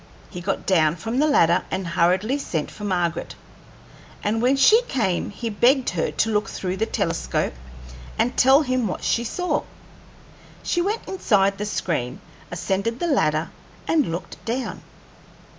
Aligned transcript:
He 0.31 0.41
got 0.41 0.65
down 0.65 0.95
from 0.95 1.19
the 1.19 1.27
ladder 1.27 1.61
and 1.69 1.85
hurriedly 1.89 2.39
sent 2.39 2.71
for 2.71 2.83
Margaret, 2.83 3.35
and 4.23 4.41
when 4.41 4.55
she 4.55 4.81
came 4.87 5.29
he 5.29 5.47
begged 5.47 5.91
her 5.91 6.09
to 6.09 6.31
look 6.31 6.49
through 6.49 6.77
the 6.77 6.87
telescope 6.87 7.53
and 8.17 8.35
tell 8.35 8.63
him 8.63 8.87
what 8.87 9.03
she 9.03 9.23
saw. 9.23 9.61
She 10.63 10.81
went 10.81 11.07
inside 11.07 11.59
the 11.59 11.67
screen, 11.67 12.19
ascended 12.49 12.99
the 12.99 13.05
ladder, 13.05 13.51
and 13.87 14.11
looked 14.11 14.43
down. 14.43 14.81